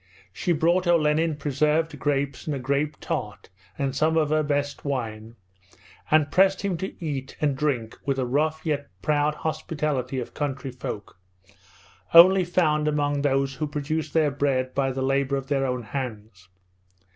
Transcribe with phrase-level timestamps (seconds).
[0.33, 5.35] She brought Olenin preserved grapes and a grape tart and some of her best wine,
[6.09, 10.71] and pressed him to eat and drink with the rough yet proud hospitality of country
[10.71, 11.19] folk,
[12.15, 16.49] only found among those who produce their bread by the labour of their own hands.